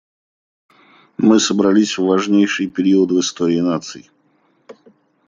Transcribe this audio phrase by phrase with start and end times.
[1.19, 4.09] Мы собрались в важнейший период в истории наций.